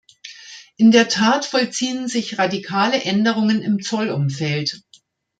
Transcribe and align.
In 0.77 0.89
der 0.89 1.09
Tat 1.09 1.45
vollziehen 1.45 2.07
sich 2.07 2.39
radikale 2.39 3.03
Änderungen 3.05 3.61
im 3.61 3.83
Zollumfeld. 3.83 4.81